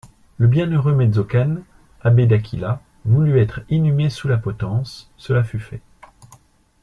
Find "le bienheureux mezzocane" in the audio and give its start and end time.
0.39-1.63